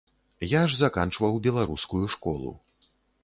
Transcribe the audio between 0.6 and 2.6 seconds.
ж заканчваў беларускую школу.